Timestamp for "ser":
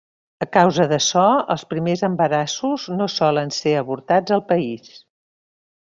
3.59-3.77